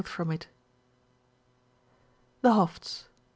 from 0.07 0.31
it. 0.31 0.47
TBS 2.41 2.41
BOFTS. 2.41 3.05